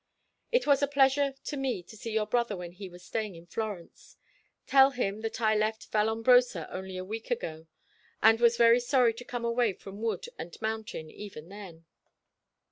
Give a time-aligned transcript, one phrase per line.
[0.51, 3.45] "It was a pleasure to me to see your brother when he was staying in
[3.45, 4.17] Florence.
[4.65, 7.67] Tell him that I left Vallombrosa only a week ago,
[8.19, 11.85] and was very sorry to come away from wood and mountain even then."